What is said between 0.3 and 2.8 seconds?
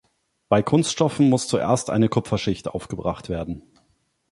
Bei Kunststoffen muss zuerst eine Kupferschicht